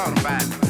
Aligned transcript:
thought 0.00 0.20
about 0.20 0.64
it. 0.64 0.69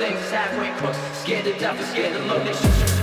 things 0.00 0.30
halfway 0.30 0.70
crooks. 0.78 0.96
Scared 1.18 1.44
to 1.44 1.52
death, 1.58 1.78
scared 1.90 2.14
to 2.16 2.24
love, 2.24 2.44
they 2.46 2.54
shoot 2.54 2.99